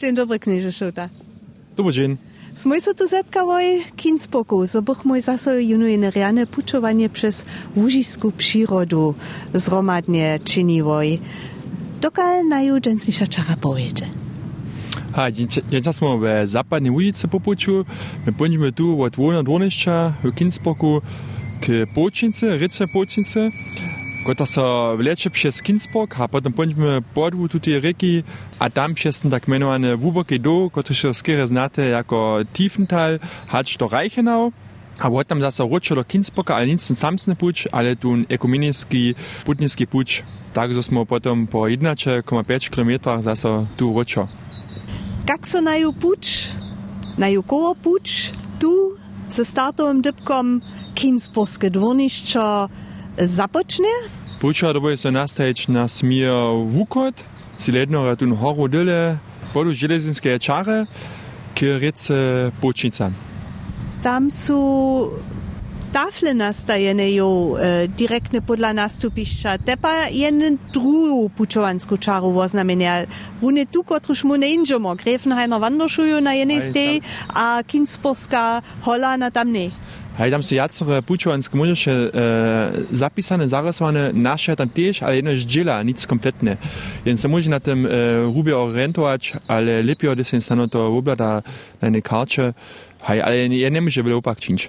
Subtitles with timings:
[0.00, 1.08] Dzień dobry, knieże Šuta.
[1.76, 2.16] Dobry dzień.
[2.56, 7.44] Sme sa tu zetkali kinspoku, zo bychmo zase junujene riane pučovanie przez
[7.76, 9.14] łużisku przyrodu
[9.54, 11.20] zromadnie czynivoj.
[12.00, 14.06] Dokal naju dżensnisza czara pojedzie.
[15.12, 17.28] A, dzisiaj smo w zapadnej ulicy.
[18.26, 21.02] My będziemy tu od Wona Dworniszcza w Kinspoku
[21.60, 23.50] k Poczynce, Rycze Poczynce.
[24.24, 28.24] Gott so vleče přes Kinspok, a potom pojďme podvu tuty řeky
[28.60, 34.50] a tam přesně tak jmenované Vuboky do, které skvěle znáte jako Tiefental, hač do Reichenau.
[35.00, 40.22] A potem zase roče do Kinspoka, ale nic samsny puč, ale tu ekumenický putnický puč.
[40.52, 44.28] Takže jsme potom po 1,5 km zase tu ročo.
[45.28, 46.48] Jak se na ju puč?
[47.18, 48.32] Na ju koho puč?
[48.58, 48.96] Tu
[49.28, 50.60] se státovým dybkom
[50.94, 52.40] Kinsporske dvornišče,
[53.20, 53.92] započne?
[54.40, 56.32] Poča dobo je se nastaječ na smier
[56.64, 57.14] Vukot,
[57.56, 59.18] ciledno ratun horo dele,
[59.54, 60.86] bodu železinske čare,
[61.54, 63.10] ki rece počnica.
[64.02, 64.56] Tam so
[65.92, 70.30] tafle nastajene jo e, direktne podla nastupišča, te pa je
[70.72, 73.04] drugo pučovansko čaro voznamenja.
[73.42, 77.00] Rune tu, kotruš mu ne inžemo, Grefenhainer Wanderschule na jednej stej,
[77.34, 79.70] a Kinsporska hola na tam ne.
[80.20, 82.10] Hej, tam su jacere pučovanske možeše e,
[82.92, 86.56] zapisane, zarysovane, naše tam tež, ale jedno ždžela, nic kompletne.
[87.04, 87.88] Jen se može na tym e,
[88.28, 91.42] rubie orientować, ale lepiej, gdy się stano to oblada
[91.80, 92.52] na jednej karcie.
[93.02, 94.68] Hej, ale ja nie może wiele opak czynić.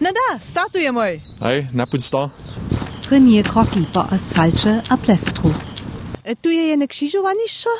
[0.00, 1.20] Na da, startujemy.
[1.40, 2.30] Hej, napój sto.
[3.02, 5.52] Trainier kroki po asfalcie a plestru.
[6.24, 7.70] E, Tu je jedne krzyżowaniszcza?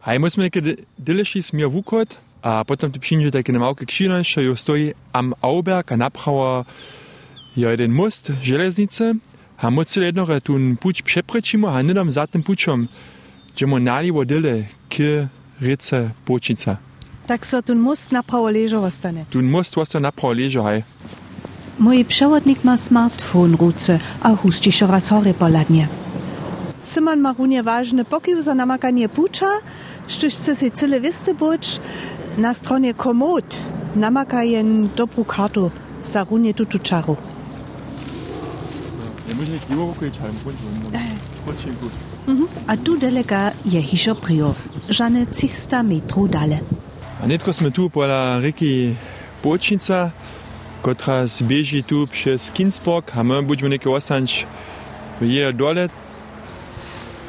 [0.00, 2.16] Hej, musimy niekedy dyleši smier Wukot,
[2.46, 6.64] a potem tu przyjdzie takie małe krzyżowanie, jo stoi am Auberg, a naprawa
[7.56, 9.14] je jeden most, železnice,
[9.58, 12.88] a moc jedno tu puć przeprečimo, a nidam za tym pučom,
[13.56, 15.26] džemo nalivo dyle k
[15.60, 16.76] rece Počnica.
[17.26, 19.24] Tak so tu most naprawo leżo ostane.
[19.30, 20.82] Tu most was naprawa leže, hej.
[21.78, 25.88] Mój przewodnik ma smartfon ruce, a hustisze raz hory poladnie.
[26.86, 29.50] Simon ma runie ważne pokiw za namakanie pucza,
[30.08, 31.80] sztuś chce si cyle wysty buć,
[32.36, 33.56] na stronie komod
[33.94, 35.70] namakajen dobru kartu
[36.00, 36.54] za runie.
[36.56, 37.04] Ja.
[42.66, 44.54] A tu delega je hišo prio,
[44.88, 46.58] žane 300 metrów dale.
[47.22, 48.96] A netko sme tu pola reki
[49.42, 50.10] Počnica,
[50.82, 54.44] która zbieži tu przez Kinsburg, a my budeme neke ostanč
[55.20, 55.88] v je dole.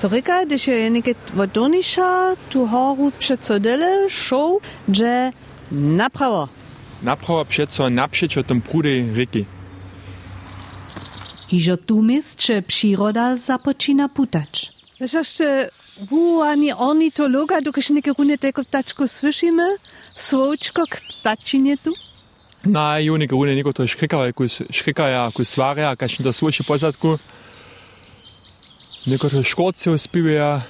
[0.02, 4.62] To ryka, gdyż je niekie wodonisza, tu horu przecodele, show,
[4.94, 5.32] że
[5.72, 6.48] naprawo.
[7.04, 9.46] Napravo přeco napšeč o tom prudej reki.
[11.48, 14.74] Hižo tu mistče przyroda započina putać.
[15.00, 15.70] Wiesz jeszcze,
[16.10, 19.76] wu ani ornitologa, dokiż niekie runie tego ptaczku słyszymy,
[20.16, 21.94] słoczko k ptačinie tu?
[22.66, 27.08] Na ju neke rune neko to škrikaja, kus škrikaja, kus svarja, kašn to sluši pozadku.
[27.08, 27.37] Neko
[29.08, 30.64] некоторые шкотцы успевают,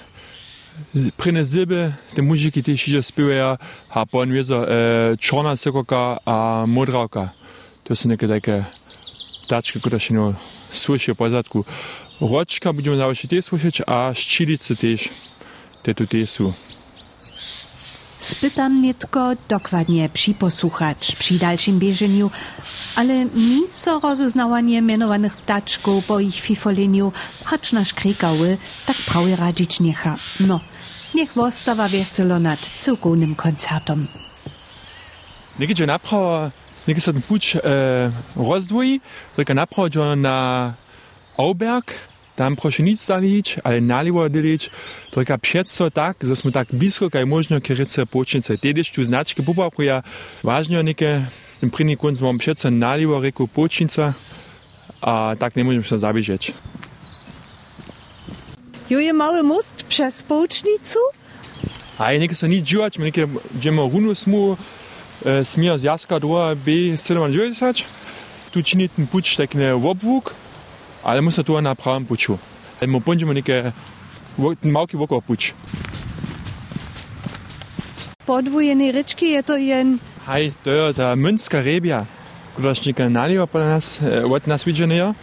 [1.17, 3.59] принезибы, те мужики те еще успевают,
[3.89, 7.33] а по анвиза черная секока, а мудралка.
[7.83, 8.65] To są neke takie
[9.47, 10.33] taczki, które się nie
[10.71, 11.65] słyszy po zadku.
[12.21, 15.09] Roczka będziemy zawsze też słyszeć, a szczelice też,
[15.83, 16.53] te tutaj są.
[18.19, 22.31] Spytam nietko dokładnie przyposłuchać przy dalszym bieżeniu,
[22.95, 27.11] ale mi so rozeznałanie mianowanych ptaczków po ich fifoleniu,
[27.45, 30.15] choć nasz krikały, tak prawie radzić niecha.
[30.39, 30.59] No,
[31.15, 34.07] niech wostawa weselo nad cukownym koncertom.
[35.59, 36.51] Nekaj, če napravo,
[36.87, 37.61] nekaj se ten puč e,
[38.35, 38.99] rozdvoji,
[39.37, 40.73] reka napravo, že na
[41.37, 41.93] Auberg,
[42.37, 44.69] tam prošenica lič ali nalivo lič,
[45.09, 48.93] to je pšetco tak, da smo tak blisko, kaj je možno, ker se počnice tedeš
[48.93, 51.25] tu značke pupa, ko ja, je važno neke,
[51.61, 54.13] in pri nikon smo pšetce nalivo rekel počnica,
[55.01, 56.53] a tak ne možemo se zabižeč.
[58.89, 60.99] Jo je mały most przez połcznicu?
[61.97, 64.57] A ja nie chcę nic dziwać, my nie chcemy runu smu,
[65.43, 67.87] smija z jaska dwa, b, 97.
[68.51, 70.35] Tu czyni ten pucz taki obwóg,
[71.03, 72.37] ale my se tu na pravem puču.
[72.81, 73.71] In mu ponudimo neke
[74.63, 75.53] malki vokov puč.
[78.25, 79.99] Podvojeni rečki je to jen.
[80.25, 82.05] Haj, to je ta münska rebja,
[82.55, 85.13] kulašnika naliva pa nas, e, od nas viđenija.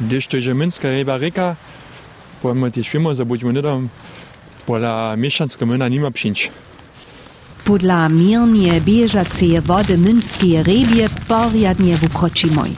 [0.00, 1.56] Když to je že münska reba reka,
[2.42, 3.90] pojmo ti švimo, zabudimo nedom,
[4.66, 6.48] pola mešanska mena nima pšinč.
[7.64, 12.70] Podla mirnie bieżacej wody męckiej rybie poriadnie wukroci moj.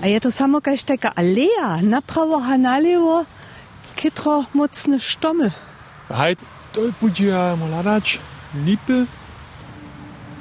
[0.00, 3.28] A je to samo kaž taka aleja, napravo a nalevo,
[3.96, 5.52] kytro mocne štomy.
[6.08, 6.40] Hej,
[6.72, 8.16] to bude ja hľadať
[8.64, 9.04] lipy.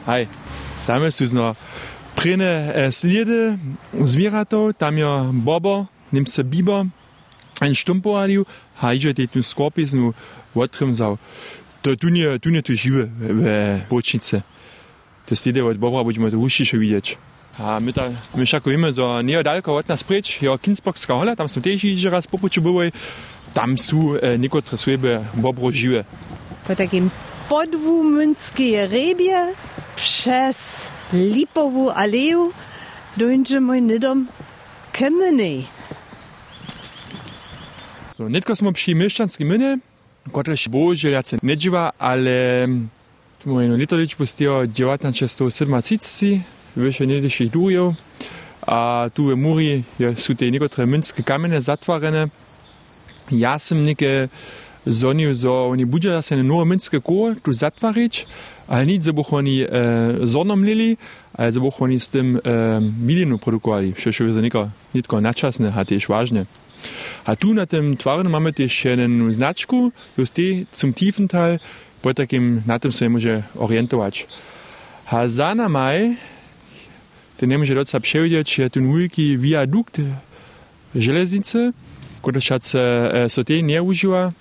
[0.08, 0.32] Hej,
[0.88, 1.60] tam sú zno
[2.16, 3.60] prene e, sliedy
[3.94, 5.12] zvieratov, tam je
[5.44, 6.88] bobo, nim se biber,
[7.60, 8.48] ein štumpovaliu,
[8.80, 10.14] a idzie tej tu skorpiznu
[10.56, 11.18] odtrymzał.
[11.82, 13.44] To tu nie, tu nie tu žiwe w
[13.90, 14.44] bočnice.
[15.26, 17.06] Te sliedy od bobra budeme to ušiše vidieť.
[17.60, 21.12] A my, ta, my všako víme, že nie je daleko od nás preč, je Kinsboxská
[21.12, 22.96] hola, tam som tiež idzie raz popuču boli,
[23.52, 26.08] tam sú e, niektoré svojbe bobro žive.
[26.64, 27.12] Po takim
[27.52, 29.52] podwu Münskiej Rebie
[30.00, 32.56] przez Lipową Aleju
[33.18, 34.32] dojdziemy nidom
[34.96, 35.68] Kemeny.
[38.18, 39.80] So, netko smo przy mieszczanskim mynie,
[40.32, 41.58] kotreś boże jace nie
[42.00, 42.68] ale
[43.40, 46.44] tu moje liczbu z tego 1937,
[46.75, 47.95] wysze niedyszych dujów,
[48.62, 49.83] a tu w Muri
[50.16, 52.30] są te niektóre męskie kamienie zatwarene.
[53.31, 54.30] Ja sam niekie
[54.86, 58.25] zoniu, zo oni budzie zase nowe męskie koło tu zatwarić,
[58.68, 59.68] ale nic, żeby oni e,
[60.24, 60.98] zornom lili,
[61.33, 66.07] ale żeby oni z tym e, milinu produkowali, przecież jest niko, nitko naczasne, a też
[66.07, 66.45] ważne.
[67.25, 71.60] A tu na tym twarnym mamy też jedną znaczku, just die zum Tiefental,
[72.01, 74.27] po takim na tym sobie może orientować.
[75.12, 75.56] A za
[77.39, 79.97] to nie może doca przewidzieć, ten wielki viadukt
[80.95, 81.74] żeleznicy,
[82.21, 82.59] który się
[83.27, 84.31] so tej nie używa,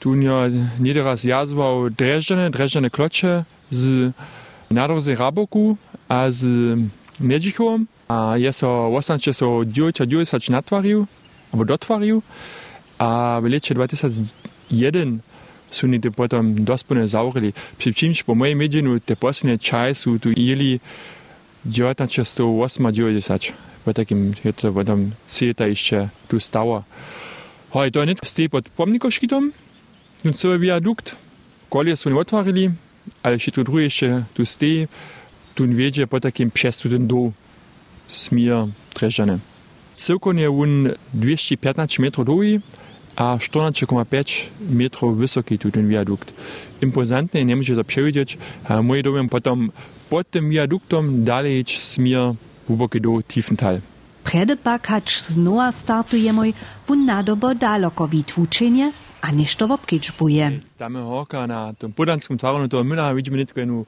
[0.00, 0.14] tu
[0.80, 4.12] nie raz jazwał dreżdżane, dreżdżane klocze z
[4.70, 5.76] nadrozy Raboku,
[6.08, 6.78] a z
[7.20, 11.06] Miedzichom, a je so ostatnio so 9 natwarił,
[11.52, 12.22] albo dotwarił,
[12.98, 15.20] a w lecie 2001
[15.70, 17.52] są oni to potem dospone zaurili.
[17.78, 20.80] Przy czymś po mojej miedzinu te poslednie czasy tu jeli
[21.64, 23.54] 1998
[23.84, 26.82] po takim, je to potem ceta jeszcze tu stało.
[27.70, 29.52] Hoj, to nie stoi pod pomnikoškitom,
[30.22, 31.16] ten cały viadukt,
[31.70, 32.70] kolie są otwarili,
[33.22, 34.88] ale się tu jeszcze tu stoi,
[35.54, 37.32] tu wiedzie po takim przez tu ten dół,
[38.08, 38.54] smir
[38.94, 39.38] treżane.
[39.96, 42.60] Cyrkonie on 215 metrów długi,
[43.16, 46.32] a 14,5 metrów wysoki tu ten viadukt.
[46.82, 48.38] Impozantne, nie może to przewidzieć,
[48.82, 49.70] moje domy potem
[50.10, 52.18] pod tym viaduktom dalej smir
[52.66, 53.80] głęboki do Tiefental.
[54.24, 56.52] Prede pak hacz znowa startujemy
[56.88, 60.60] w nadobo daleko wytwuczenie, a niż to wobkiczbuje.
[60.78, 63.84] Tam horka na tym podanskim twarzu, to my widzimy nie tylko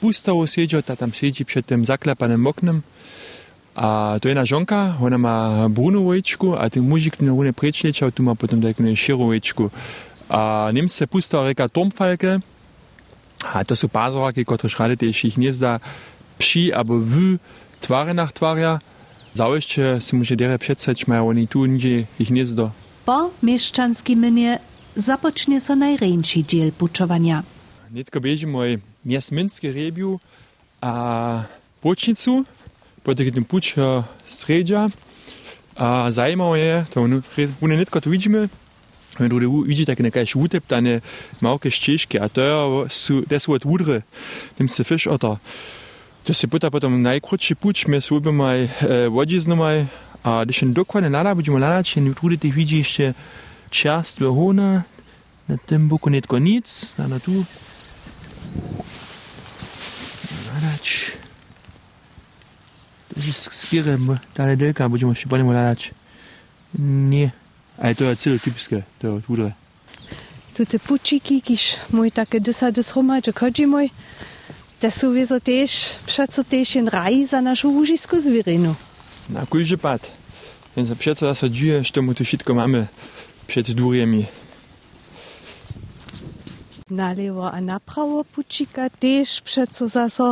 [0.00, 2.82] pustawo siedzieć, a tam siedzi przed tym zaklepanym oknem,
[3.76, 5.36] a to jedna žonka, ona má
[5.68, 9.70] brunu vojčku a ten mužik ten rune prečliečal, tu má potom takú širú vojčku.
[10.30, 12.42] A Němce se pustila reka Turmfalke,
[13.40, 15.80] a to sú pázoraky, ktoré šrady tiež ich nezdá
[16.36, 17.40] pši abo v
[17.80, 18.84] tvare nach tvaria.
[19.32, 22.74] Zauješte si môže dere předsať, majú oni tu nigdzie ich nezdo.
[23.06, 24.60] Po mieszczanskim mynie
[24.92, 27.46] zapocznie so najrejnší dziel puczowania.
[27.90, 30.20] Netko bieži môj miestminský rebiu
[30.84, 31.46] a
[31.80, 32.44] počnicu,
[33.10, 34.88] potegnil puč eh, uh, sređa.
[35.74, 38.48] Uh, zajmao je, to on je netko to vidimo,
[39.18, 41.02] Wenn du die Üge da keine Schute dann eine
[41.40, 44.02] Marke Schischke, da so das wird Wudre,
[44.58, 45.40] nimmst du Fisch oder
[46.24, 49.86] das ist Butter potom najkrutši puč, mi so bi maj eh, vodi znomaj,
[50.22, 53.14] a da še dokva ne nada, budemo nada, če ne trudite vidi še
[53.70, 54.84] čast v hona,
[55.48, 56.68] na tem boku netko nic,
[56.98, 57.44] na tu.
[60.46, 61.29] Nadač.
[63.20, 63.98] To jest skierę,
[64.36, 65.90] dalej delka, będziemy się potem ladać.
[66.78, 67.30] Nie.
[67.78, 69.52] Ale to je celé typické, to je udre.
[70.54, 73.92] Tu te pučíky, kiž môj také desade schromadže chodí môj,
[74.80, 78.76] te sú viezo tiež, přeco tiež jen raj za našu úžisku zvierinu.
[79.28, 80.00] Na kujže pad.
[80.76, 82.88] Jen sa přeco zase džuje, što mu tu všetko máme
[83.46, 84.28] před dvúriemi.
[86.90, 90.22] Nalevo a napravo pučíka tiež přeco zase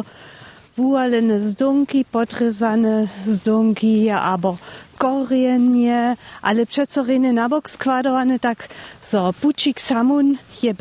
[0.79, 4.59] vualene zdunki, podrezane zdunki, abo
[4.99, 8.69] korienie, ale přeco riny nabok składowane tak,
[9.01, 10.75] so pučik samun je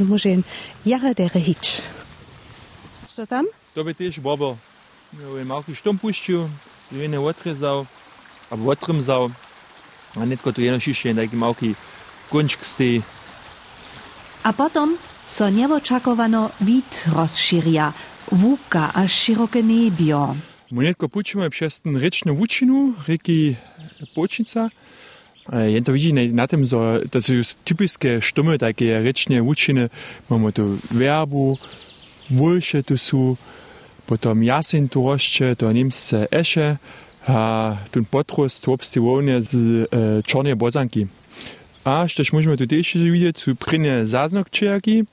[0.00, 0.42] może jen
[0.86, 1.82] jara dere hič.
[3.14, 3.44] Co tam?
[3.74, 4.58] To by tiež bobo.
[5.22, 6.50] Jo, je malký štompušťu,
[6.90, 7.86] je odrezal,
[8.50, 9.30] abo odtrymzal,
[10.16, 11.74] a netko tu jedno šišie, taký malký
[12.30, 13.02] kunčk stej.
[14.44, 14.94] A potom
[15.26, 17.92] so nieočakovano vid rozširia,
[18.30, 20.36] Wuka a široke nebio.
[20.70, 23.56] Monetko pučíme přes ten rečnú vučinu, rieky
[24.14, 24.70] Počnica.
[25.52, 27.34] Jen to vidí na tym, że to są
[27.64, 29.90] typické štomy, takie rečne vučiny.
[30.30, 31.58] Mamy tu werbu,
[32.30, 33.36] wulše tu sú,
[34.06, 36.78] potom jasin tu rošče, to Niemce eše,
[37.28, 41.10] a ten potrus tu obstivovne z e, čornej bozanky.
[41.84, 45.04] A štož môžeme tu tiež vidieť, sú prine záznokčiaky,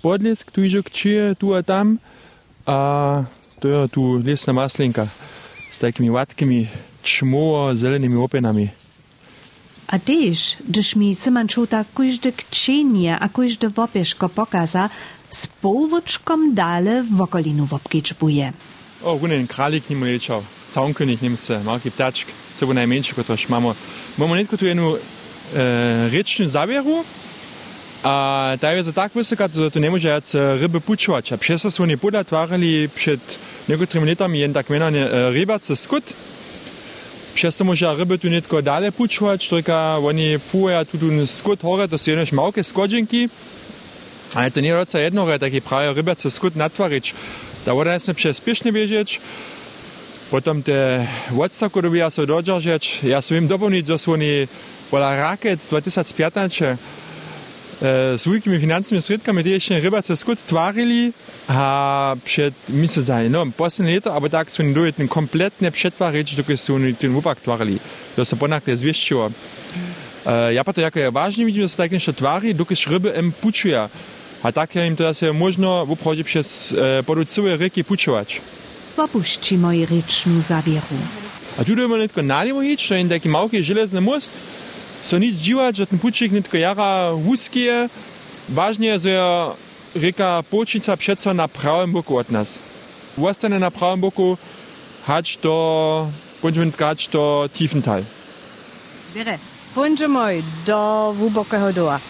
[0.00, 1.98] podlesk tu kčie, tu a tam.
[2.66, 3.24] a
[3.60, 5.08] to je tu lesna maslinka
[5.70, 6.68] s takimi vatkimi
[7.02, 8.68] čmo-zelenimi openami.
[9.86, 14.90] A tež, gdyż mi Syman czuł takuś do kcienie, akuś do wopieszko pokaza,
[15.30, 18.52] z półwoczką dale w okolinu wopki czpuje.
[19.02, 23.46] O, gunen kralik nimo ječal, saunkönig nim se, malki ptačk, se bo najmenjši kot oš.
[23.48, 23.74] Imamo,
[24.18, 27.04] imamo netko tu eno eh, e, rečno zavjeru,
[28.02, 30.24] a ta je za tak wysoka, że to nie może jak
[30.60, 31.32] ryby puczować.
[31.32, 33.20] A przez to są oni podatwarili przed
[33.68, 36.12] niektórymi latami jeden tak mianowany e, rybacy skut.
[37.34, 41.88] Przez to może ryby tu nie tylko dalej puczować, tylko oni pływają tu skut hore,
[41.88, 43.28] to są jenoś małe skodzinki.
[44.34, 47.14] Ale to nie jest jedno, że taki prawie rybacy skut natwarić.
[47.66, 49.20] Da woda jest przez spiesznie wiedzieć.
[50.30, 51.06] Potem te
[51.38, 52.98] odsaku dobiją się dodrzeć.
[53.02, 54.46] Ja sobie im dopełnić, że są oni
[54.90, 56.76] wola rakiet 2015
[58.16, 61.12] z wielkimi finansowymi środkami też rybacy skut twarili,
[61.48, 66.34] a przed, mi się zdaje, no, poslednie lata, ale tak są do ten kompletnie przetwarić,
[66.34, 67.78] dokąd są ten wupak twarili.
[68.16, 69.30] To się ponakle zwieściło.
[70.50, 73.88] Ja pa to jako je ważne widzimy, że tak jeszcze twari, dokąd ryby im puczuje.
[74.42, 78.40] A tak ja im to jest można w obchodzie przez e, podu całe rzeki puczować.
[78.96, 80.96] Popuści moi rycznu zawieru.
[81.60, 84.32] A tu dojmy nie tylko naliwo hić, to jest taki mały żelazny most,
[85.02, 87.88] so nic dziwać, że ten pučik nie tylko jara wózki je,
[88.48, 89.46] ważne jest, że
[89.96, 92.58] rzeka Počica przeco na prawym boku od nas.
[93.22, 94.36] Ostane na prawym boku,
[95.06, 96.06] hać do,
[96.42, 98.02] będziemy tkać do Tiefental.
[99.14, 99.38] Bere,
[99.74, 102.00] bądź mój, do głębokiego doła.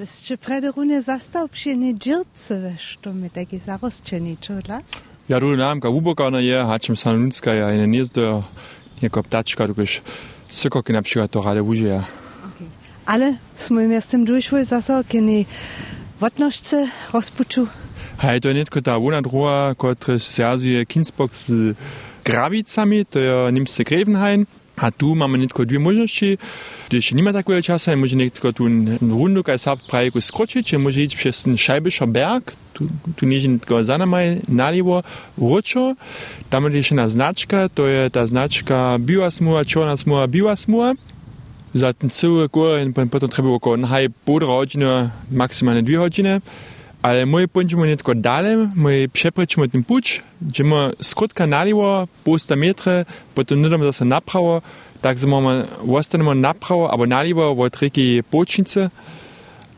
[0.00, 4.80] Jeszcze przed runie zastał przy nie dzierce, wiesz, to mi taki zarosczeni, czudla?
[5.28, 8.42] Ja tu nam ka uboka na je, hačem sanunska ja i nie do
[9.02, 10.02] jako ptačka, dokąd
[10.48, 12.04] sykoki na przykład to rade użyja.
[12.48, 12.68] Okay.
[13.06, 15.44] Ale jsme z tym došli zase, kiedy
[16.20, 17.68] vodnožce rozpuču.
[18.18, 21.74] Hej, to je netko ta vona druga, kotre serzuje Kinsbock z
[22.24, 24.46] Gravicami, to je Nimse Grevenhain.
[24.76, 26.38] A tu mamy netko dwie możliwości.
[26.88, 28.64] Gdyż nie ma tak wiele czasu, może netko tu
[29.00, 33.84] rundu, kaj sa prawie skroczyć, może iść przez ten Scheibischer Berg, tu, tu nie netko
[33.84, 35.02] za nami naliwo,
[35.38, 35.94] Ruczo.
[36.50, 40.92] Tam jest jeszcze znaczka, to je ta znaczka biła smuła, czarna smuła, biła smuła.
[41.74, 42.78] Za ten cały gór
[43.10, 46.40] potem trzeba około najpierw półtora godziny, maksymalnie dwie godziny.
[47.04, 52.08] Але ми мој не му нетко ми мој препречимо тим пуч, ќе му скотка наливо,
[52.24, 54.62] метри, метра, потом недам да за направо,
[55.02, 58.88] так се мама останемо направо, або наливо во треки почнице,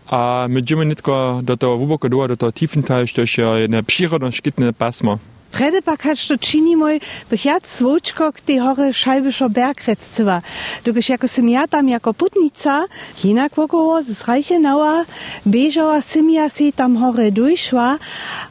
[0.06, 3.82] а ми диме не нитко до тоа вубоко дуа, до тоа тифентал, што е една
[3.82, 5.18] природно шкитна пасмо.
[5.56, 10.44] Prede pak hat to čini moj, bych ja cvočko k tej hore Šajbišo Bergrecova.
[10.84, 12.84] Dokiž jako ja tam jako putnica,
[13.24, 15.08] jinak około z Reichenauer,
[15.46, 17.98] bežala ja si tam hore dojšla,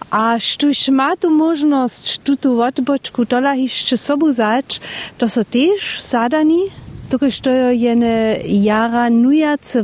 [0.10, 4.80] a štuž ma tu možnost tutu odbočku jeszcze sobu zač,
[5.18, 6.74] to so tež zadani,
[7.12, 9.84] dokiž to je jene jara nujace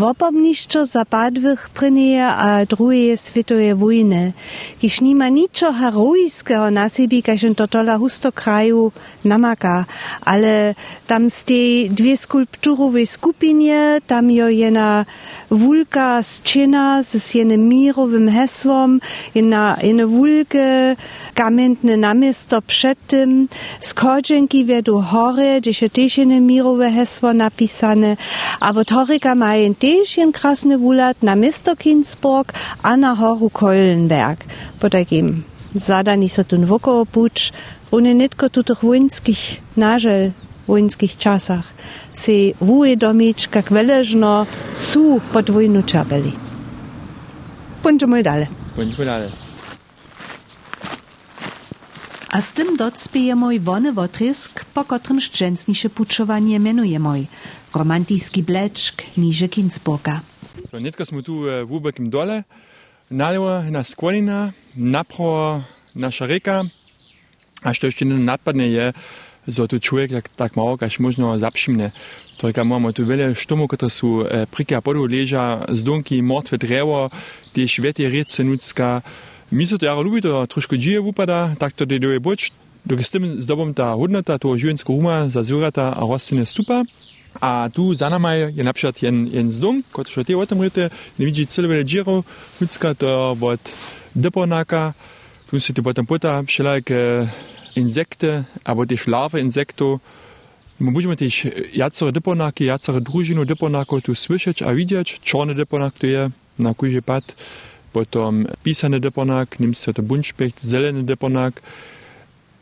[0.00, 0.84] wopomniščo.
[0.84, 4.32] Zapadłych prynie a drugiej światowej wojny,
[4.80, 8.92] kiż nima niczo heroiskiego na siebie, każ to tola husto kraju
[9.24, 9.84] namaka,
[10.24, 10.74] ale
[11.06, 15.04] tam z tej dwie skulpturowej skupinie, tam jo jena
[15.50, 19.00] wulka scena z jenym mirowym hesłom,
[19.34, 20.96] jena, jene wulke
[21.34, 23.48] kamienne namisto przed tym,
[23.80, 28.16] z kodzenki wiedu hory, gdzie się też jene mirowe hesło napisane,
[28.60, 34.38] a od horyka mają też Podaješjen Krasnevulat namesto Kinzburg, a na horu Keulenberg.
[34.78, 35.42] Potajim,
[35.74, 37.50] zada niso tu vokolo puč,
[37.90, 40.30] oni netko tutih vojenskih nažel,
[40.66, 41.66] vojenskih časah,
[42.14, 46.32] se vuje domič, kak veležno su pod vojnu čabeli.
[47.82, 48.46] Pojďme dále.
[48.78, 49.26] Pojďme dále.
[52.30, 57.26] A s tym docpijemy wony w otrysk, po którym szczęsnisze puczowanie menujemy
[57.74, 60.20] romantijski blečk niže Kinzburga.
[60.72, 62.42] Netka smo tu eh, v Ubekim dole,
[63.10, 65.62] nalevo nas konina, napro
[65.94, 66.64] naša reka,
[67.62, 68.92] a što ještě napadne je,
[69.48, 71.92] že tu človek tak, tak malo, kaž možno zapšimne.
[72.36, 77.10] Torej, imamo tu vele štomu, kot so eh, prike podu leža, zdonki, mrtve drevo,
[77.52, 79.02] tiež vete rece nutska.
[79.50, 82.52] Mi se to jaro ljubi, to trošku džije upada, tak to deluje boč.
[82.84, 86.84] Dok s tem zdobom ta hodnota, to živensko uma, zazurata, a rostline stupa.
[87.40, 90.90] A tu za nami je na przykład jen, jen zdung, który ty o tym ryte,
[91.18, 92.24] nie widzi całe dziro,
[92.60, 93.60] ludzka to od
[94.16, 94.94] deponaka,
[95.50, 97.28] tu się ty potem pota wszelakie
[97.76, 100.00] insekty, albo też larwy insektów,
[100.80, 105.20] My budeme też jacore dyponaki, jacore družinu dyponaków tu słyszeć a widzieć.
[105.22, 107.36] Czarny dyponak to je na kujże pad,
[107.92, 111.62] potom pisany dyponak, niemcy to buntspecht, zeleny dyponak,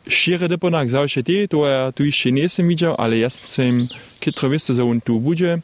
[0.09, 3.87] Šire deponak zawsze te, to ja tu nie jestem widział, ale jestem
[4.19, 5.59] kitro wiedzę, że on tu będzie.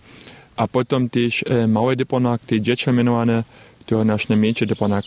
[0.55, 3.43] A potom też e, mały deponak, te dzieci mianowane,
[3.85, 5.05] to nasz najmniejszy deponak.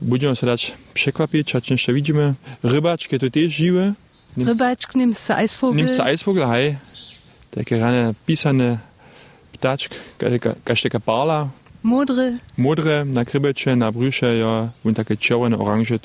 [0.00, 2.34] Będziemy się dać przekwapić, a często widzimy.
[2.62, 3.92] Rybaczki to też żywe.
[4.36, 5.76] Rybaczk, nimmst du Eisvogel?
[5.76, 6.76] Nimmst du Eisvogel, hej.
[7.50, 8.78] Takie rane pisane
[9.52, 9.94] ptaczk,
[10.64, 11.48] każ taka parla.
[11.82, 12.38] Modre.
[12.58, 15.98] Modre, na krybecze, na brzusze, ja, i takie czerwone, oranże.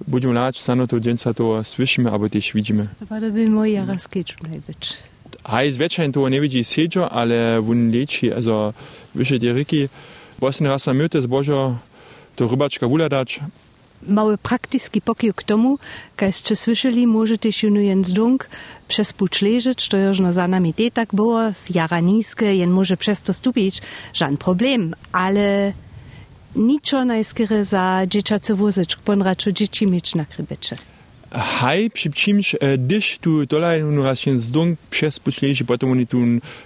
[0.00, 0.10] To.
[0.10, 2.88] Budeme lać, sano to dźenca to słyszymy, albo też widzimy.
[2.98, 4.92] To by by mój jaraz kicz być.
[5.44, 8.72] Hej, zwyczajnie to nie widzi siedzo, ale on leczy, also
[9.14, 9.88] wyżej die ryki.
[10.38, 11.76] Właśnie raz na myte zbożo,
[12.36, 13.40] to rybaczka wuladać.
[14.08, 15.78] Mały praktyczny pokił k tomu,
[16.16, 18.48] kajście słyszeli, możecie się jen zdung
[18.88, 22.96] przez pucz leżeć, to już na za nami tak było, z jara niskie, jen może
[22.96, 23.82] przez to stupić,
[24.14, 25.72] żaden problem, ale
[26.56, 30.76] niczo najskiery za dzieciacy wozycz, ponradczo dzieci mieć na krybecze.
[31.32, 36.06] Hej, przy czymś, gdyż tu dolaj no raz się zdung przez pucz leży, potem oni
[36.06, 36.18] tu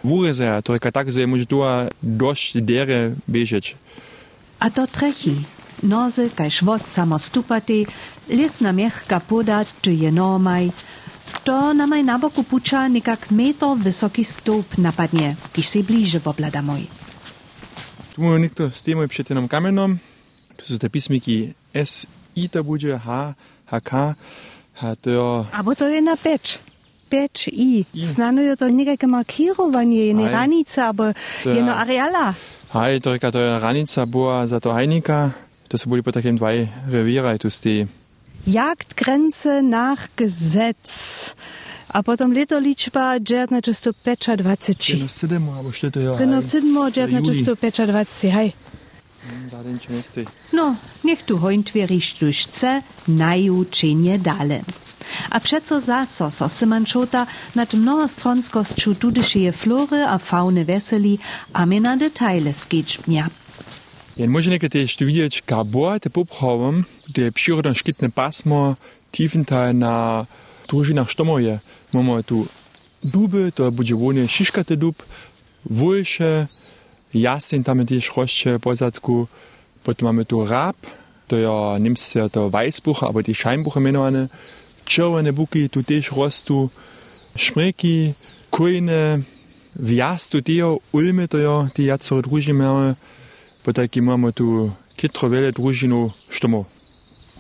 [0.05, 1.61] wurezają, to jest tak, że może tu
[2.03, 3.77] dość dere bieżeć.
[4.59, 5.35] A to trechi.
[5.83, 7.87] Nozy, kaj švot samo stupati,
[8.29, 10.71] lesna mehka poda, czy je normaj.
[11.45, 16.63] To na maj na boku puča nekak meter wysoki stoup napadnie, kiž se bliže poblada
[18.15, 18.23] moj.
[18.23, 19.99] Tu mamy niekto z tým przetynom kamenom.
[20.57, 22.07] Tu są te pismiki S,
[22.37, 23.35] I to bude, H,
[23.67, 24.15] HK.
[24.83, 25.47] A to jo...
[25.53, 26.59] Abo to je na peč.
[27.11, 27.87] Peč I.
[27.95, 28.01] I.
[28.03, 30.33] Znano je to nekakve markirovanje, ne Aj.
[30.33, 31.11] ranica, abo
[31.43, 32.35] To je- jedno areala.
[32.75, 35.31] Hej, to reka, to je ranica była za to hajnika.
[35.71, 37.77] To są byli po takim dwaj rewiraj tu z tej.
[38.47, 41.35] Jagdgrenze nach Gesetz.
[41.95, 45.01] A potom letoliczba 1925.
[45.01, 46.19] No sedem, albo što to jo.
[46.19, 47.23] Rino sidmo Juli.
[47.23, 48.53] 1925, hej.
[49.51, 50.27] Da, den čo nestej.
[50.53, 54.61] No, niech tu hońtwieriš tuž chce, najučenje dale.
[55.31, 61.19] A přeco zaso so Simančota nad mnohostronskostču tudyšeje flory a fauny veseli,
[61.55, 63.29] a my na detaile skečbnja.
[64.17, 68.77] Jen może niekde też tu widzieć kabor, te popchowem, te przyrodą szkitne pasmo,
[69.13, 70.27] tiefental na
[70.69, 71.61] družinah štomo je.
[71.93, 72.47] Imamo tu
[73.03, 74.95] dube, to je buđevonje šiškate dub,
[75.65, 76.47] volše,
[77.13, 79.27] jasen tam je tiež rošče pozadku,
[79.83, 80.77] potem imamo tu rab,
[81.27, 84.29] to je nemce to vajsbuche, aber die šajnbuche menované,
[84.85, 86.71] červené buky tu tiež rostú,
[87.37, 88.15] šmreky,
[88.51, 89.25] kojne,
[89.77, 92.97] vjaz tu tiež, ulme to je, tie jacero družiny máme,
[93.65, 96.69] potem imamo tu kitrovele družinu štomo.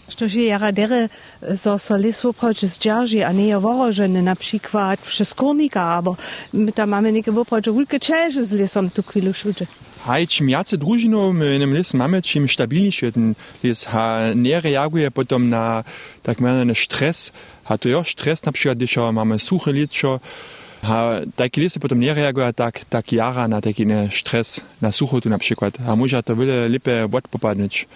[0.08, 0.28] Sztomo.
[0.28, 1.08] Što je jara dere,
[1.56, 6.16] so so leswo proč z džarži, a ne je vorožene, na przykład przez kurnika, abo
[6.52, 9.66] my tam mamy neke voproče vulke čeže z lesom tu kvilu šuče.
[10.04, 15.10] Haj, čim jace družinov my nem les mamy, čim stabilniejszy ten les ha nie reaguje
[15.10, 15.84] potom na
[16.22, 17.32] tak miany stres,
[17.64, 20.20] ha to jo stres na przykład, když mamy suche lietšo,
[20.82, 25.28] ha taki les potom nie reaguje tak, tak jara na taki ne stres, na suchotu
[25.28, 25.78] na przykład.
[25.86, 27.86] Ha może to wiele lepiej odpopadnąć.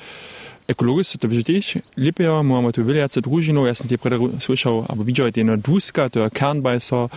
[0.69, 4.19] Ekologicy to widzisz, lepiej mamy tu wiele jace drużinov, ja sam te prede
[4.89, 7.09] albo widział te no dwuska, to je kernbajser,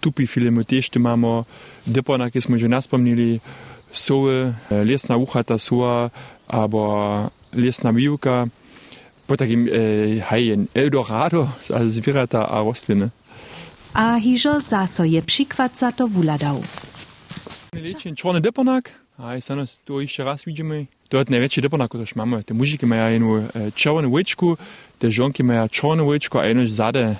[0.00, 1.44] tupi filmy też tu mamy,
[1.86, 3.40] dyponak, jak smo już naspomnieli,
[3.92, 6.10] soły, lesna uchata soła,
[6.48, 8.46] albo lesna miłka,
[9.26, 13.10] po takim e, hej, Eldorado, also zwierzęta a rośliny.
[13.94, 16.62] A hižo zaso je przykład za to wuladał.
[17.72, 20.86] Lečen čorny dyponak, a i sano to jeszcze raz widzimy.
[21.08, 22.44] To jest największy dyponak, który mamy.
[22.44, 24.56] Te muzyki mają jedną e, czerwoną łyczku,
[24.98, 27.16] te żonki mają czarną łyczku, a jedno zade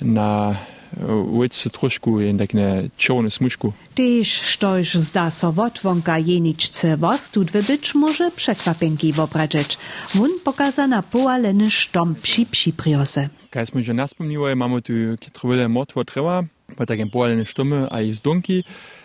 [0.00, 0.54] na
[1.00, 2.62] e, łyczce troszkę tak na
[2.96, 3.72] czerwoną smuszku.
[3.94, 9.78] Tež štož zda so wotwonka jeničce wostut wybyć może przekwapenki wopradżeć.
[10.14, 13.28] Wun pokaza na poaleny sztom psi psi priose.
[13.50, 16.44] Kaj smo že naspomnili, imamo tu kitrovele motvo dreva,
[16.76, 18.64] pa takie polene štomy, a i zdonki.
[18.64, 18.97] A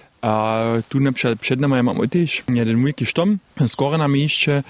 [0.90, 4.64] tu napríklad przed nami mamy też jeden wielki štom z korenami jeszcze,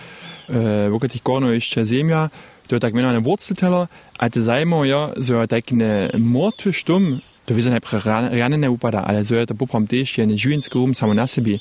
[0.49, 2.29] e, wokół tych korenów jeszcze ziemia,
[2.67, 3.87] to jest tak mianowane wurzelteller,
[4.19, 5.75] a te zajmo ja, so taki
[6.17, 10.37] motwy štom, to wiedzą najpierw rany nie upada, ale so je to poprom też jeden
[10.37, 11.59] żywienski rum samo na sobie.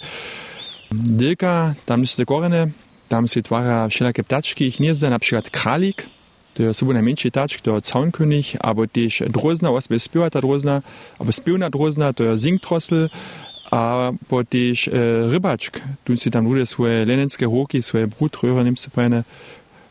[0.92, 2.68] Dilka, tam są te korene,
[3.09, 6.07] tam się twara wszelakie ptaczki, ich nie zda na przykład kralik,
[6.55, 10.83] to je sobą najmniejszy taczk, to Zaunkönig, aber też drozna, was by spiewata drozna,
[11.18, 13.09] aber spiewna drozna, to je zinktrosl,
[13.72, 14.92] a po też e,
[15.30, 15.80] rybaczk.
[16.04, 19.24] Tu się tam ludzie swoje lenenskie hoki, swoje brutröhre, nimmst du fajne,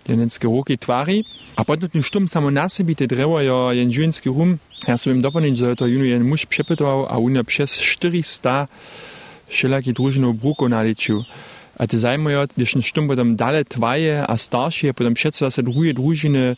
[0.09, 1.25] jeneckie roky twari.
[1.55, 4.57] A potem ten sztum samo na sobie te drewo jo jen dźwięcki rum.
[4.87, 8.67] Ja sobie im doplnić, że to junu jen muž przepytował, a on przez 400
[9.47, 11.23] wszelakie drużyny bruko naliczył.
[11.77, 15.93] A te zajmują, když ten sztum potem dalej twaje, a starsze, potem przez zase drugie
[15.93, 16.55] drużyny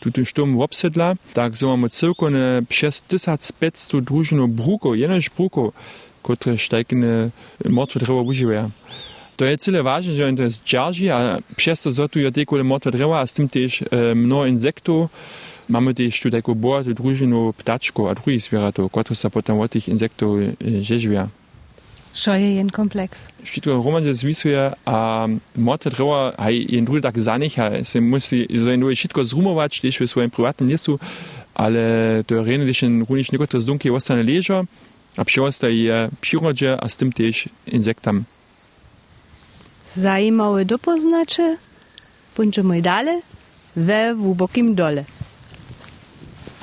[0.00, 5.72] tu ten sztum obsedla, tak so mamy cyrkone przez 1500 drużynów bruko, jenoż bruko,
[6.34, 7.30] które sztajkine
[7.68, 8.70] motwe drewo używają.
[9.36, 13.20] To je ważne, że on to jest dzierży, a przez to zotują tylko motwe drewa,
[13.20, 15.10] a z tym też e, mnoho insektów.
[15.68, 19.88] Mamy też tu taką bogatą drużynę ptaczków, a drugich zwierzętów, które się potem od tych
[19.88, 21.28] insektów e, rzeźwią.
[22.14, 23.28] Šo je jen kompleks?
[23.44, 28.46] Šitko roman se zvisuje, a motve drewa, a jen drugi tak zanicha, se musi,
[28.78, 30.98] drugi šitko zrumować, też w swoim prywatnym lesu,
[31.54, 34.64] ale to je rene, když jen runič niekotore z dunky ostane ležo,
[35.16, 38.24] a přirostaje je přirodže a s tym też insektam.
[39.84, 41.56] Zajímawe dopoznacze,
[42.34, 43.22] pójdziemy dalej,
[43.76, 45.04] we głębokim dole.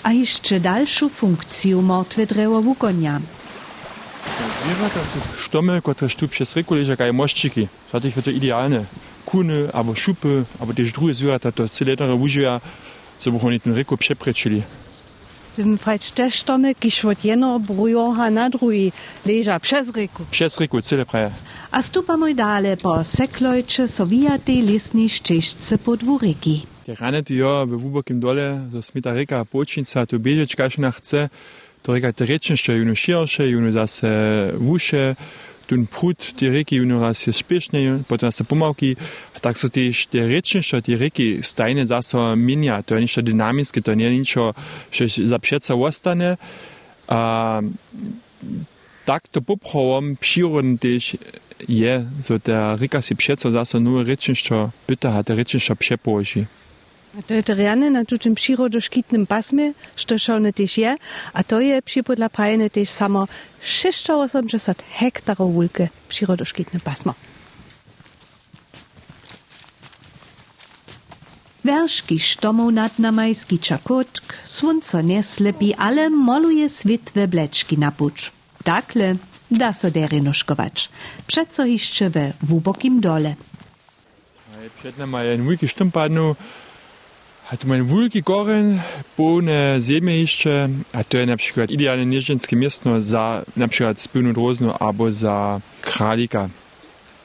[0.03, 3.21] A jeszcze dalszą funkcję martwe drewo wykonia.
[4.63, 7.67] Zwierzęta są sztomy, które tu przez ryku leżą, jak moszczyki.
[7.91, 8.85] Dlatego to idealne.
[9.25, 12.61] Kuny, albo szupy, albo też drugie zwierzęta, to cyletere używa,
[13.21, 14.61] żeby oni ten ryku przeprečili.
[15.55, 18.91] tym pač teštome, ki švot jeno brujoha na drugi,
[19.25, 20.25] leža přes reku.
[20.31, 21.31] Přes reku, cele praje.
[21.71, 26.57] A stupamo dalje po seklojče sovijatej lesni ščešce po dvu reki.
[26.85, 30.91] Te rane tu jo v Vubokim dole, to smita reka Počnica, tu bežečka še na
[30.91, 31.29] chce,
[31.81, 34.09] to reka te rečenšče, juno širše, juno zase
[34.59, 35.15] vuše
[35.67, 38.95] tun prut die reki junoras je spešneje, potem se pomavki,
[39.41, 43.95] tak so ti šte rečnišo, ti reki stajne zaso minja, to je nišo dinamijski, to
[43.95, 44.53] nije nišo
[44.91, 46.35] še zapšeca ostane.
[47.07, 47.61] A,
[49.03, 51.15] tak to popravom pširon tež
[51.67, 56.47] je, so ta reka si pšeco zaso nuje rečnišo, pita ha ta rečnišo pšepoži.
[57.13, 60.95] To rjane na tutem przyrodoszkitnym pasmie, što šone też je,
[61.33, 63.27] a to je przypodla prajene też samo
[63.61, 67.13] 680 hektarów wulke przyrodoszkitne pasmo.
[71.63, 78.31] Werszki sztomą nad namajski czakotk, słońco nie slepi, ale moluje switwe bleczki na pucz.
[78.63, 79.15] Takle
[79.51, 80.89] da so derynuszkować.
[81.27, 83.35] Przeco jeszcze we głębokim dole.
[84.79, 86.35] Przed nami jest wielki sztumpadnu,
[87.53, 88.81] a tu mamy wielki koren,
[89.17, 94.33] pełne ziemię jeszcze, a to jest na przykład idealne nieżdżęckie miejsce za na przykład spilną
[94.33, 96.49] droznu albo za kralika.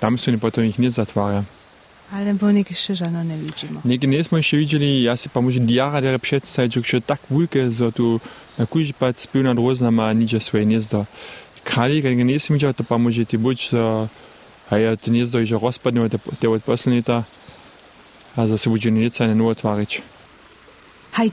[0.00, 1.44] Tam są potem ich nie zatwarja.
[2.12, 3.80] Ale bo nie jeszcze żadno nie widzimy.
[3.84, 7.72] Nigdy nie ještě viděli, já si pa můžem diara dere představit, že je tak velké,
[7.72, 8.20] že tu
[8.58, 11.06] na kůži pad spilná drozna má niče svoje hniezdo.
[11.62, 13.78] Králíka, když nejsem viděl, to pa může ty buď, že
[14.70, 17.24] hej, to hniezdo že rozpadne, to je od poslednita,
[18.36, 19.90] a zase bude nic ne otváriť.
[19.98, 20.17] Haj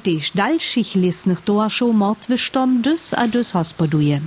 [0.03, 4.21] też dalszych lesnych towarszów martwy sztom dys a dys hospoduje.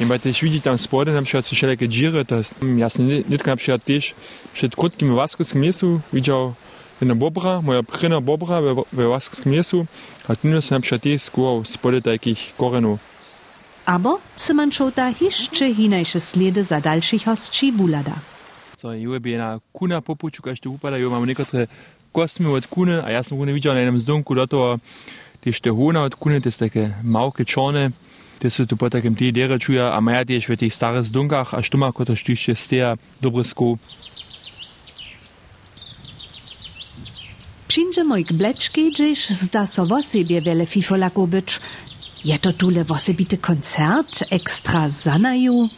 [0.00, 2.36] Ima też widzi tam spody, na przykład wszelakie dziry, to
[2.76, 4.14] jasne nitka na przykład też
[4.52, 6.54] przed krótkim waskowskim lesu widział
[7.00, 9.86] jedna bobra, moja pryna bobra we, we waskowskim lesu,
[10.28, 12.98] a tu jest na przykład też skór spody takich korenów.
[13.86, 18.14] Abo se man szota jeszcze hinajsze sledy za dalszych hostczy bulada.
[18.76, 21.70] Co je by na kuna popuču, kaž to upada, jo máme niektoré
[22.12, 24.68] kosmy od kuny, a ja som kuny videl na jednom zdunku do toho,
[25.40, 27.96] tiež te hóna od kuny, to jest také małke čorne,
[28.38, 31.64] to sú tu po takém tý derečuja, a maja tiež v tých starých zdunkách, a
[31.64, 33.80] štuma, koto štíšte steja dobre skó.
[37.72, 41.60] Przyjdzie moj k bleczki, gdzieś zda so o siebie wiele fifolaków być.
[42.24, 45.68] Je to tule wosebity koncert, ekstra zanaju.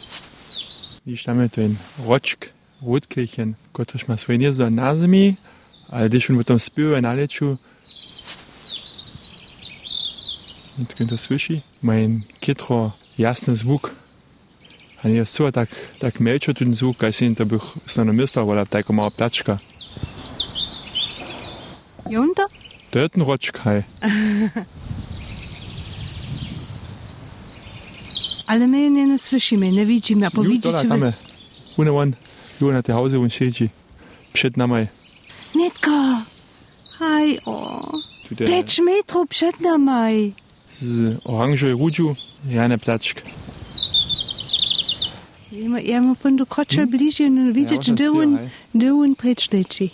[1.05, 2.51] Když tam je ten ročk,
[2.85, 5.37] Rotkirchen, kotrež má svoje hniezdo na zemi,
[5.89, 7.59] ale když on potom spíva na leču,
[10.97, 13.95] keď to slyší, má jen kytro jasný zvuk.
[15.03, 15.69] A nie jest tak,
[15.99, 19.59] tak melčo ten zvuk, kaj si to bych snadno myslel, vola tako mała ptačka.
[22.09, 22.43] Junta?
[22.89, 23.83] To je ten ročk, hej.
[28.47, 31.13] Ale my nie, nie słyszymy, nie widzimy, a Ju, powidzicie dola, tam je.
[31.77, 32.15] Une on,
[32.61, 33.69] ju na te hauze un siedzi.
[34.33, 34.87] Przed nami.
[35.55, 36.21] Netko!
[36.99, 37.91] Haj, o.
[38.29, 40.33] Tu te Pięć metrów przed nami.
[40.67, 42.15] z oranżowej rudżu,
[42.49, 43.21] jane ptaczk.
[45.51, 48.49] Ja, ja mu pun do krocze bliżej, no widzieć, właśnie gdzie on, haj.
[48.75, 49.91] gdzie on precz leci.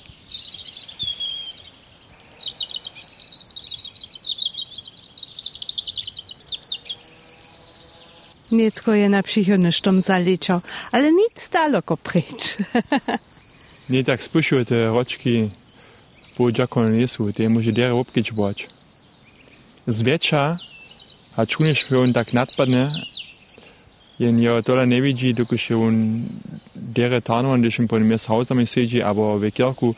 [8.51, 12.57] Netko je na przychodny sztom zaleciał, ale nic daleko precz.
[13.91, 15.49] Nie tak spuszują te roczki,
[16.37, 18.67] bo dżakon nie są, te może dere obkiczbować.
[19.87, 20.57] Zwiecza,
[21.37, 22.91] a czuniesz, że on tak nadpadne,
[24.19, 26.23] jen jo tola nie widzi, dokud on
[26.75, 29.95] dere tarnovan, když on po mě s hausami sedí, abo ve kirku,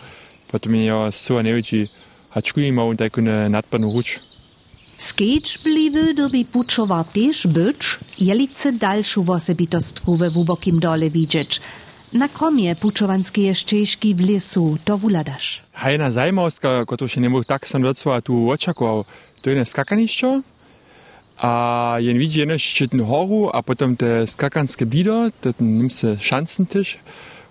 [0.47, 1.87] potom jo zcela nie widzi,
[2.33, 3.17] a čkují ma on tak
[3.49, 4.19] nadpadnu ruč.
[4.97, 11.61] Sketch bliwy dobi puczowa też być, jelice dalszą osobitostku we wubokim dole widzieć.
[12.13, 15.63] Na kromie pučovanski je ščeški v lesu, to vladaš.
[15.81, 19.01] Hajna zajmavska, kot to še ne bo tak sem docela tu očakoval,
[19.41, 20.29] to je ne skakanišče,
[21.41, 21.53] a
[22.05, 26.99] jen vidi jedno ščitno horu, a potem te skakanske bido, to njim se šancentiš,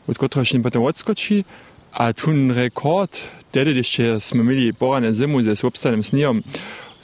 [0.07, 1.42] od kotraš jim potem odskoči,
[1.90, 3.18] a tun rekord,
[3.51, 6.38] tede, dešte smo imeli porane zimu z obstanem snijom,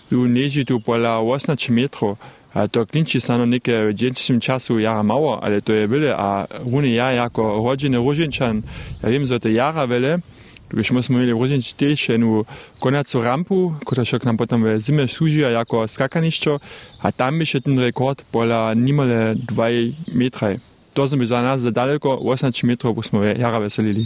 [0.06, 2.14] tu neži tu pola 18 metrov,
[2.54, 6.14] a to klinči sa na neke v djenčnim času jara mało, ale to je vele,
[6.14, 8.62] a rune ja jako rodziny Różinčan,
[9.02, 10.22] ja wiem, że to jara vele,
[10.68, 12.44] Když my jsme měli v Rožinči tež jednu
[12.76, 16.52] konacú rampu, ktorá však nám potom v zime slúžia ako skakanišťo
[17.00, 20.60] a tam by ten rekord bola nimale 2 metre.
[20.92, 24.04] To sme za nás za daleko 18 metrov, bo sme jara veselili.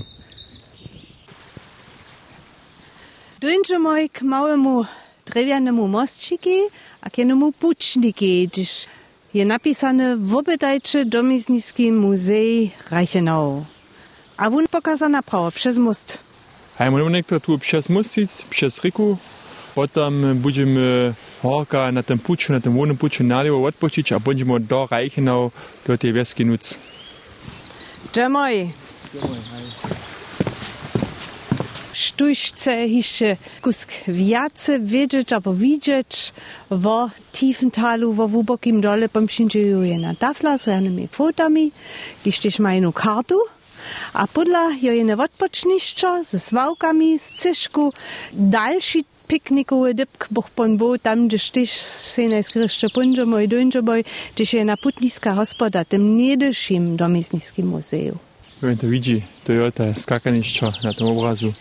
[3.42, 4.86] Dojdźmy moj k małemu
[5.26, 6.70] drewianemu mostčiki
[7.02, 8.86] a kenemu pučniki, gdyż
[9.34, 13.64] je napisane w obydajczy domizniskim muzei Reichenau.
[14.36, 16.18] A wun pokazana prawo przez most.
[16.78, 19.18] A my niektóre tu przez Mustic, przez Riku,
[19.74, 24.86] potem będziemy horka na tym puczu, na tym wolnym puczu nalewo odpoczyć, a będziemy do
[24.90, 25.50] Reichenau,
[25.86, 26.78] do tej wioski nuc.
[28.12, 28.72] Dżemoj.
[31.92, 36.32] Sztuś chce jeszcze kusk wiace wiedzieć albo widzieć
[36.70, 36.86] w
[37.32, 41.72] Tiefentalu, w Wubokim dole, pomszynczyju je na tafla z rannymi fotami,
[42.26, 43.38] gdzieś mają kartu,
[44.12, 47.92] a podla jo je odpoczniszczo ze swałkami, z cyszku,
[48.32, 51.70] dalszy piknikowy dybk, boch pon bo tam, gdzie tyś
[52.14, 58.31] się najskryszcze punże moj dunże boj, gdzieś je na putniska hospoda, tym niedyszim domizniskim muzeum.
[58.62, 61.52] Wenn to widzi, to je to skakanišćo na tom obrazu.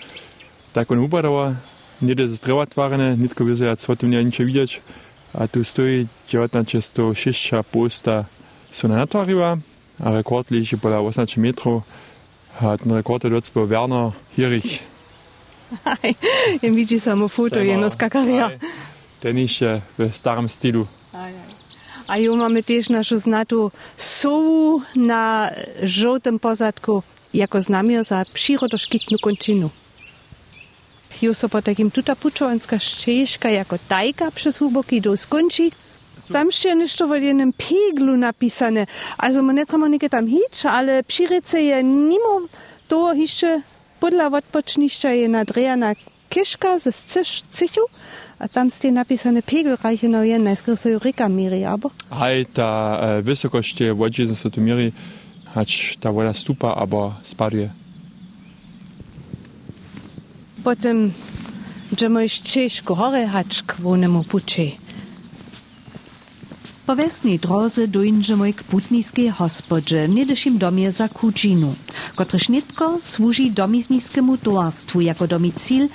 [0.74, 1.56] Tak on upadała,
[2.02, 4.82] nie to zdrowa twarne, nitko by se co tym nie nicze widzieć,
[5.34, 8.26] a tu stoi 1906 posta
[8.72, 9.58] so na natwariła,
[10.00, 11.84] a rekord liczy pola 18 metrów,
[12.62, 14.84] a ten rekord dort był Werner Hierich.
[16.62, 18.52] Jen widzi samo foto, jedno skakaria.
[19.20, 20.88] Ten jeszcze w starym stylu.
[22.12, 25.52] A jo mamy też naszą znatą sowu na
[25.84, 29.70] żółtym pozadku, jako znamię za przyrodoszkitną kończynu.
[31.22, 35.70] Jo so po takim tuta puczowanska ścieżka jako tajka przez huboki do skończy.
[36.34, 38.86] Tam jeszcze nešto w jednym peglu napisane.
[39.18, 42.42] Also my nie trzeba tam hić, ale przyryce je mimo
[42.88, 43.62] to jeszcze
[44.00, 45.96] podla odpoczniszcza je nadrejana
[46.30, 46.92] kieszka ze
[47.52, 47.82] cychu,
[48.42, 51.92] a tam ste napisane pegel reiche no jen, najskôr so ju rika miri, abo?
[52.10, 54.92] Hej, ta e, wysokość wodzi ze to miri,
[55.54, 57.70] hać ta woda stupa, abo spaduje.
[60.64, 61.12] Potem,
[62.00, 64.72] że możesz ciężko chore hać k wonemu puczy.
[66.92, 71.76] Po wesnej drodze dojdziemy k putniskiej hospodzie, w niedeszym domie za Kudzinu,
[72.16, 75.88] kotryż nitko służy domizniskiemu towarstwu jako domicil,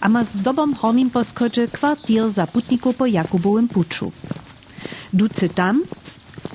[0.00, 4.12] a ma z dobom hornim poschodzie kwartier za putników po Jakubowym puczu.
[5.12, 5.82] Ducy tam,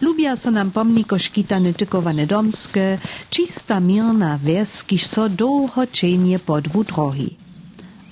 [0.02, 2.98] lubia so nam pomniko škitane tykowane domskie,
[3.30, 7.36] czysta mirna wes, kiż so długo cienie podwu drogi.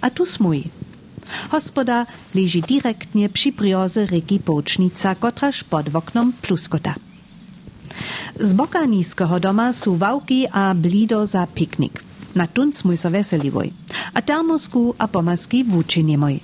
[0.01, 0.63] A tu smój.
[1.49, 6.95] Hospoda leży direktnie przy prioze reki Pocznica, kotraż pod oknom pluskota.
[8.39, 12.03] Z boka niskiego doma są wałki a blido za piknik.
[12.35, 13.73] Na tunc mój so weseliwoj,
[14.13, 16.39] a termosku a pomaski włóczynie moj.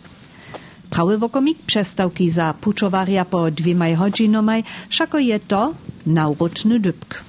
[0.90, 5.74] Prawy wokomik przestałki za puczowaria po dwiemaj hodzinomaj, szako je to
[6.06, 7.24] naurotny dybk.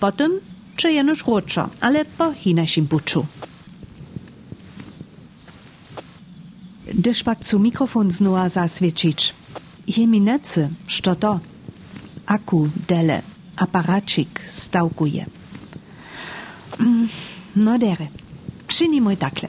[0.00, 0.32] Potem
[0.76, 1.24] czy jenoż
[1.80, 3.26] ale po hinaszym puczu.
[6.94, 9.34] Gdyż pak cu mikrofon znowa zaswiecić.
[9.86, 11.40] Je mi necy, što to?
[12.26, 13.22] Aku, dele,
[13.56, 15.26] aparacik stałkuje.
[16.78, 17.08] Mm,
[17.56, 18.06] no dere,
[18.68, 19.48] czynimy takle.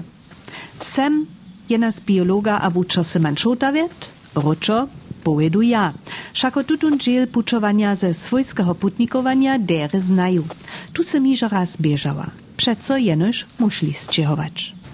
[0.81, 1.25] Sem
[1.69, 4.88] je nas biologa a wučo se manšota viet, ročo
[5.23, 5.93] pojedu ja.
[6.34, 10.43] Šako tutun džel pučovania ze svojského putnikovania dere znajú.
[10.93, 12.25] Tu se mi raz biežała.
[12.58, 14.85] Przeco jenož mušli sčehovač.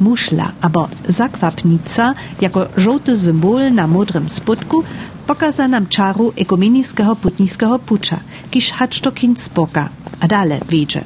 [0.00, 4.84] Muszla albo zakwapnica jako żółty symbol na modrym spodku
[5.26, 8.18] pokaza nam czaru ekumeniskiego putniskiego pucza,
[8.50, 9.88] kiż hacz to spoka,
[10.20, 11.04] a dalej wiedzie.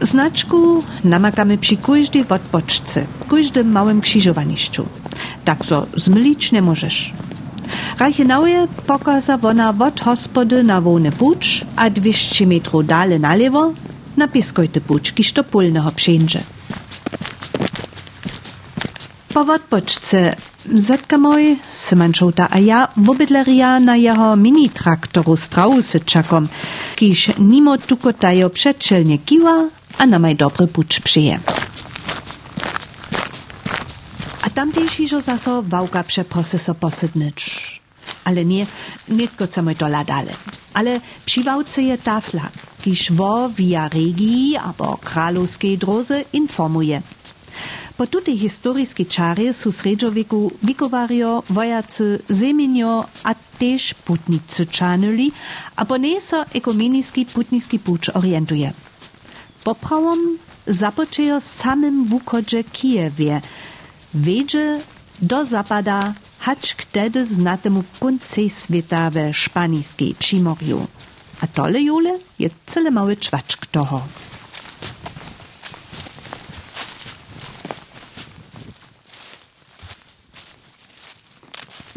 [0.00, 4.86] Znaczku namakamy przy każdej odpoczce, każdym małym krzyżowaniszczu.
[5.44, 7.12] Tak so zmylić nie możesz.
[7.98, 13.72] Reichenauer pokaza wona od hospody na wolny pucz, a 200 metrów dalej na lewo
[14.16, 16.40] na piskojty pucz, kiż to polnego przędzie.
[19.38, 20.36] Po odpoczce
[20.74, 26.48] Zetka moj, Syman Šouta a ja wobydleria na jeho mini-traktoru Strausyczakom,
[26.96, 31.40] kiż nimo tukotajo przedczelnie kiwa, a na maj dobry pucz przyje.
[34.42, 37.80] A tam też iżo zaso wałka przeprosy so posydnycz.
[38.24, 38.66] Ale nie,
[39.08, 40.32] nie tylko co to ladale.
[40.74, 42.48] Ale przy wałce je tafla,
[42.82, 47.02] kiż wo via regii albo kralowskiej drodze informuje.
[47.98, 55.30] Pa tudi historijski čarje su sredžoveku vikovarijo, vojaci zeminjo, a tež putnici čanili,
[55.74, 58.70] a po nej so ekumenijski putniški puč orientuje.
[59.64, 63.40] Popravom započejo samim vukodže Kijevje,
[64.12, 64.78] veđe
[65.18, 70.86] do zapada, hač k tedy znatemu konci sveta ve španijskiej przymorju.
[71.40, 74.02] A tole jule je cele mały czwaczk toho.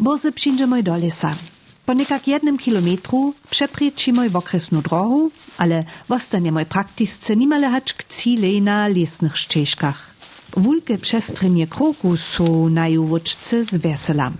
[0.02, 1.34] Bozy przyjdziemy do lesa.
[1.86, 8.62] Po nekak jednym kilometru przepryczymy w okresną drogę, ale wostaniemy praktycznie nimale hacz k cílej
[8.62, 10.14] na lesnych ścieżkach.
[10.56, 14.32] Wulke przestrzenie kroku są na juwoczce z wesela.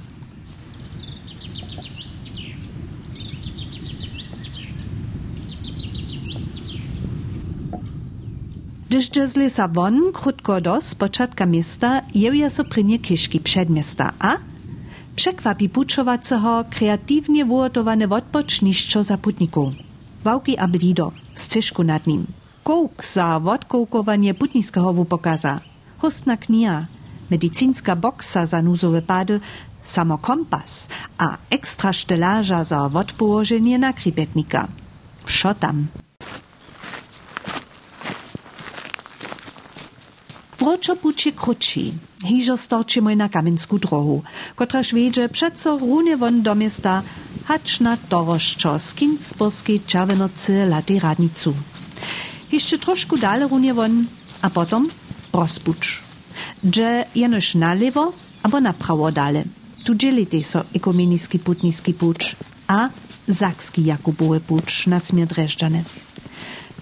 [8.89, 14.37] Gdyż z lesa won, krótko dos, początka miasta, jewia so prynie kiszki przedmiasta, a
[15.13, 19.77] Překvapí pučovaceho kreatívne vôrdované odpočnišťo za putníkov.
[20.25, 22.25] Vauky a blído, z cešku nad ním.
[22.65, 25.61] Kouk za vodkoukovanie putníckého pokaza.
[26.01, 26.89] Hostná knia,
[27.29, 29.43] medicínska boxa za núzové pády,
[29.83, 34.71] samo kompas a extra šteláža za odpoloženie na kribetnika.
[35.27, 35.53] Šo.
[40.63, 44.23] Pucie kruči, hižo storčimo na kamensku drohu,
[44.55, 47.03] kotraž wiedzie przeco runie won do miasta,
[47.45, 51.55] hacz na toroszczo z Kinsburskiej Czerwenocy latej radnicu.
[52.53, 54.07] Jeszcze troszkę dalej runie won,
[54.43, 54.89] a potom
[55.33, 56.01] rozpucz.
[56.65, 59.45] Dże jenoż na lewo, albo na prawo dalej.
[59.85, 62.89] Tu dzielite so ekumeniski putniski pucz, a
[63.29, 65.01] zakski Jakubowy pucz na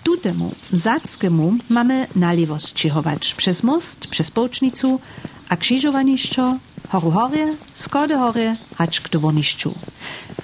[0.03, 5.01] Tutemu Zackiemu mamy na lewo sczychować przez most, przez połcznicu,
[5.49, 6.57] a krzyżowaniszczo,
[6.89, 9.75] horu hory, skody hory, hacz k dowoniszczu.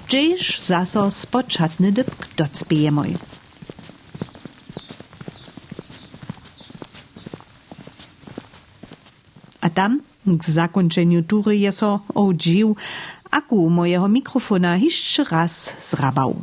[0.09, 3.17] Gdzież zaso spoczatny dybk docpijemoj.
[9.61, 10.01] A tam,
[10.39, 12.77] k zakończeniu tury je so odził,
[13.31, 16.37] aku mojego mikrofona jeszcze raz zrabał.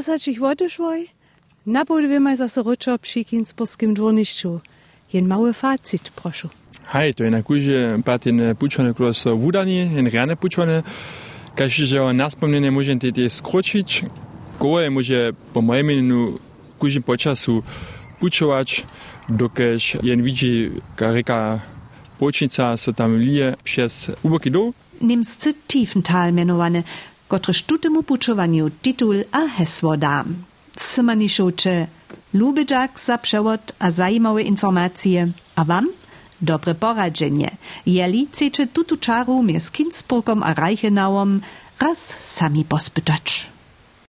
[0.00, 1.19] Sa čich odešvoj?
[1.64, 4.60] Napođe zase ročo przy kinsburskim dwornišću.
[5.12, 6.48] Jen mały facit, proszę.
[6.92, 10.82] Hej, to je na kúže patin ktoré sú vúdaní, jen riane pučone.
[11.54, 14.06] Každý, že naspomnenie môžem tieto skročiť.
[14.58, 15.18] Koło je môže
[15.52, 16.38] po mojej meninu
[16.78, 17.62] kúžim počasu
[18.20, 18.86] pučovať,
[19.28, 21.60] dokež jen vidí, reka
[22.18, 24.74] počnica sa tam lije przez uboky dół.
[25.00, 26.84] Niemscy Tiefental menované,
[27.28, 29.96] ktoré štutemu pučovaniu titul a hesło
[30.80, 30.86] dám.
[30.86, 31.86] Symani šoče,
[32.34, 35.32] lubidžak za przewod a zajímawe informacje.
[35.56, 35.86] A wam?
[36.40, 37.50] Dobre poradzenie.
[37.86, 41.42] Jeli chcecie tutu czaru między Kinsburgom a Reichenauem
[41.80, 43.50] raz sami pospytać.